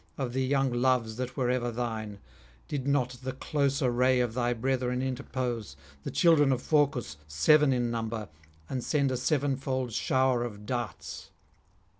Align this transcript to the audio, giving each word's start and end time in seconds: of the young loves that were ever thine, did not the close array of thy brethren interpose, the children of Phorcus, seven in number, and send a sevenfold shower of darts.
of 0.17 0.33
the 0.33 0.43
young 0.43 0.73
loves 0.73 1.17
that 1.17 1.37
were 1.37 1.51
ever 1.51 1.69
thine, 1.71 2.17
did 2.67 2.87
not 2.87 3.17
the 3.21 3.33
close 3.33 3.83
array 3.83 4.19
of 4.19 4.33
thy 4.33 4.51
brethren 4.51 4.99
interpose, 4.99 5.75
the 6.01 6.09
children 6.09 6.51
of 6.51 6.59
Phorcus, 6.59 7.17
seven 7.27 7.71
in 7.71 7.91
number, 7.91 8.27
and 8.67 8.83
send 8.83 9.11
a 9.11 9.15
sevenfold 9.15 9.93
shower 9.93 10.43
of 10.43 10.65
darts. 10.65 11.29